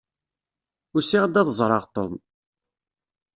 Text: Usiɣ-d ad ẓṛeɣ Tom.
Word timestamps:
Usiɣ-d 0.97 1.35
ad 1.41 1.49
ẓṛeɣ 1.59 1.83
Tom. 1.93 2.13